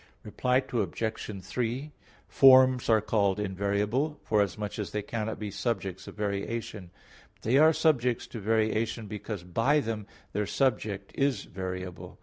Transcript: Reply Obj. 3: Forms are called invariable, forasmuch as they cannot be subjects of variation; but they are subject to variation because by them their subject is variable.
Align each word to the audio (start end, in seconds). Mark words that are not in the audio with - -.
Reply 0.23 0.63
Obj. 0.73 1.43
3: 1.43 1.91
Forms 2.27 2.89
are 2.89 3.01
called 3.01 3.39
invariable, 3.39 4.19
forasmuch 4.23 4.79
as 4.79 4.89
they 4.89 5.03
cannot 5.03 5.37
be 5.37 5.51
subjects 5.51 6.07
of 6.07 6.15
variation; 6.15 6.89
but 7.35 7.43
they 7.43 7.59
are 7.59 7.71
subject 7.71 8.31
to 8.31 8.39
variation 8.39 9.05
because 9.05 9.43
by 9.43 9.79
them 9.79 10.07
their 10.33 10.47
subject 10.47 11.11
is 11.13 11.43
variable. 11.43 12.17